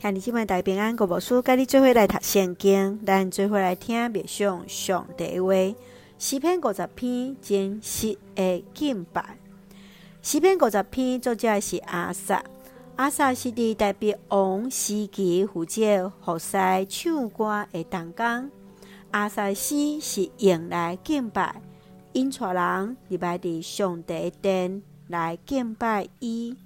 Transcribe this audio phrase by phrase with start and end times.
[0.00, 5.52] 向你今晚大平安，国宝书，跟你做伙来读圣经，咱做伙来听默想上帝话。
[6.20, 9.36] 诗篇五十篇真实的敬拜。
[10.22, 12.44] 诗篇五十篇作者是阿萨，
[12.94, 16.56] 阿萨是伫代表王时期负责服侍
[16.88, 18.50] 唱歌的同工。
[19.10, 21.60] 阿萨斯是用来敬拜，
[22.12, 26.56] 引带人入来伫上帝殿来敬拜伊。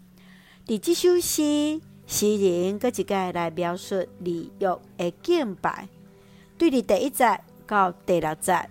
[0.66, 1.80] 伫即首诗。
[2.14, 4.68] 诗人搁一个来描述利约
[4.98, 5.88] 的敬拜，
[6.58, 8.68] 对伫第一节到第六节，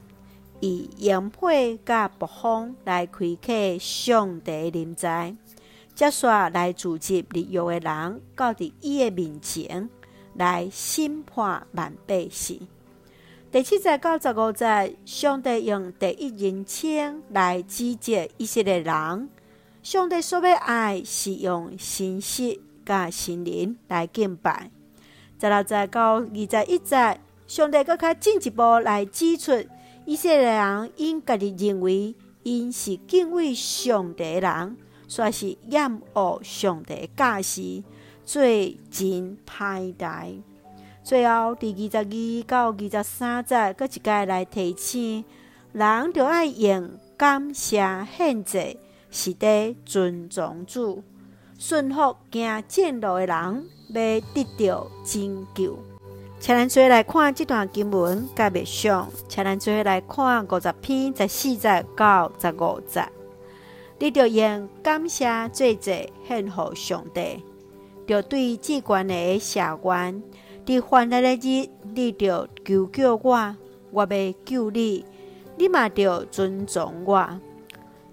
[0.59, 1.49] 以烟火
[1.83, 5.35] 甲暴风来开启上帝临在，
[5.95, 9.89] 接续来召集利约的人到伫伊的面前
[10.35, 12.67] 来审判万百姓。
[13.51, 19.29] 第七节到十五节，上帝用第一人称来指责以色列人，
[19.81, 22.61] 上帝所要爱是用信实。
[22.91, 24.69] 甲神灵来敬拜，
[25.39, 29.65] 十六节到二十一节，上帝搁较进一步来指出，
[30.03, 34.75] 以色列人因家己认为因是敬畏上帝的人，
[35.07, 37.81] 煞是厌恶上帝教示，
[38.25, 40.33] 罪真歹代。
[41.01, 45.23] 最后第二十二到二十三节，搁一个来提醒，
[45.71, 48.77] 人着爱用感谢献祭，
[49.09, 51.01] 是得尊重主。
[51.63, 55.77] 顺服行正路的人，要得到拯救。
[56.39, 59.07] 请咱做来看这段经文，甲默想。
[59.29, 63.07] 请咱做来看五十篇十四节到十五节。
[63.99, 65.91] 你着用感谢做者
[66.27, 67.45] 献予上帝，
[68.07, 70.23] 着对至高的谢愿。
[70.65, 73.55] 伫患难的日，你着求救我，
[73.91, 75.05] 我要救你。
[75.57, 77.39] 你嘛着尊重我。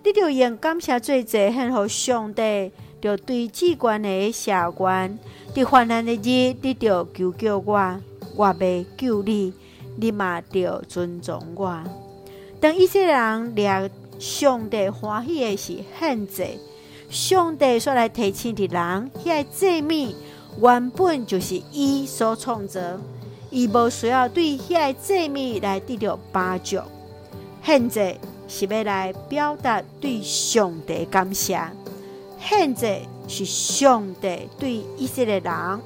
[0.05, 2.70] 你着用感谢做者献予上帝。
[3.00, 5.18] 着对至高的谢愿，
[5.54, 8.00] 伫患难的日，你着求救我，
[8.36, 9.52] 我袂救你，
[9.96, 11.82] 你嘛着尊重我。
[12.60, 16.58] 当一些人掠上帝欢喜的是献祭，
[17.08, 20.14] 上帝所来提醒的人，遐祭物
[20.61, 22.80] 原本就是伊所创造，
[23.50, 26.78] 伊无需要对遐祭物来得到帮助。
[27.62, 28.18] 献祭
[28.48, 31.61] 是要来表达对上帝感谢。
[32.40, 35.42] 献祭是上帝对以色列人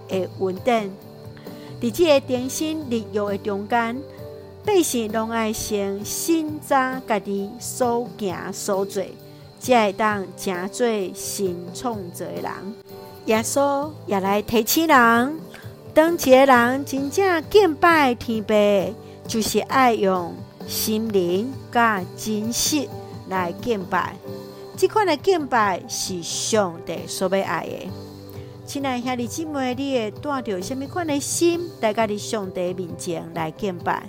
[0.09, 0.91] 的恩典，
[1.81, 4.01] 伫这个典型利约的中间，
[4.65, 9.03] 百姓拢爱先审查家己所行所做，
[9.59, 12.53] 才会当成做新创造的人。
[13.27, 15.41] 耶稣也来提醒人，
[15.95, 18.95] 当一个人真正敬拜天父，
[19.27, 20.35] 就是爱用
[20.69, 22.87] 心灵甲真实
[23.29, 24.17] 来敬拜。
[24.77, 27.91] 这款的敬拜是上帝所要爱的。
[28.67, 34.03] 亲爱兄弟姊妹，你会带着什么款的心，来到你上帝面前来敬拜，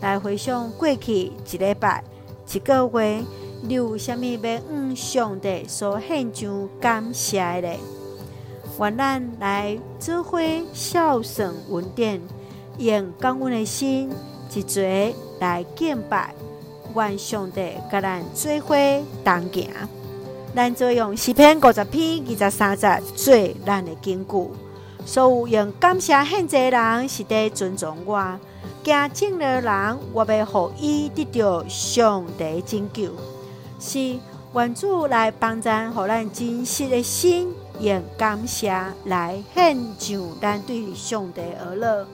[0.00, 2.02] 来回想过去一礼拜、
[2.52, 3.22] 一个月，
[3.62, 7.76] 你有什么要向上帝所献上感谢的？
[8.80, 10.40] 愿咱来做伙
[10.72, 12.20] 孝顺恩典，
[12.78, 14.10] 用感恩的心，
[14.52, 16.34] 一齐来敬拜。
[16.94, 18.74] 愿上帝甲咱做伙
[19.24, 19.68] 同行。
[20.54, 24.50] 咱就用诗篇五十篇二十三节做咱的根据。
[25.04, 28.38] 所有用感谢献祭的人是在尊重我，
[28.84, 33.10] 行正的人，我要互伊得到上帝拯救。
[33.80, 34.16] 是
[34.54, 38.72] 愿主来帮咱，互咱真实的心，用感谢
[39.06, 42.06] 来献上咱对上帝而乐，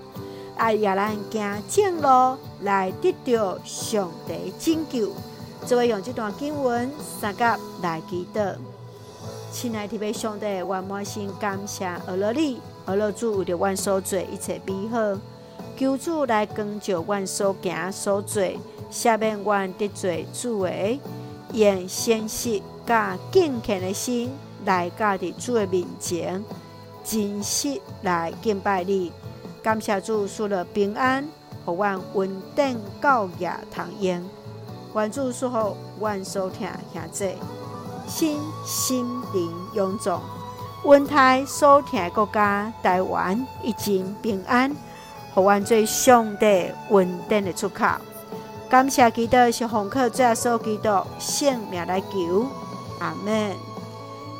[0.58, 5.12] 爱也咱行正路来得到上帝拯救。
[5.66, 8.54] 就会用这段经文三甲来祈祷，
[9.52, 15.18] 亲爱的上帝，我满心感谢阿罗你，阿罗主为着阮所做一切美好，
[15.76, 18.42] 求主来光照阮所行所做，
[18.90, 21.00] 赦免阮得罪主的，
[21.52, 24.30] 用诚实甲敬虔的心
[24.64, 26.42] 来到伫主的面前，
[27.04, 29.10] 真实来敬拜你，
[29.68, 34.24] 感谢主赐了平安，予阮稳定到夜堂宴。
[34.94, 37.34] 愿主赐福，阮所听兄姊，
[38.06, 40.22] 心心灵永壮，
[40.82, 44.74] 阮台所听的国家台湾一尽平安，予
[45.34, 47.84] 阮最上帝稳定的出口。
[48.70, 50.88] 感谢基督是红客最后所基督
[51.18, 52.46] 性命来求，
[53.00, 53.54] 阿门。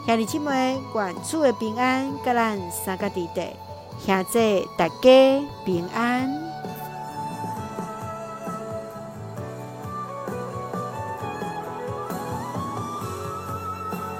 [0.06, 3.50] 兄弟姊妹，愿主的平安，甲咱三个弟弟
[3.98, 6.47] 现在大家平安。